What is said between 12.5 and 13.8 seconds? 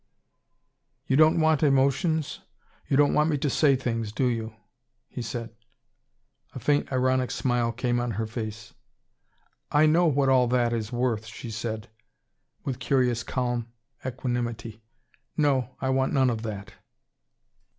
with curious calm